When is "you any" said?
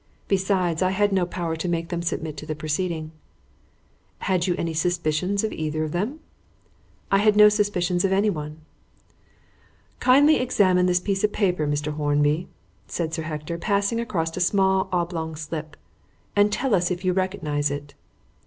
4.47-4.73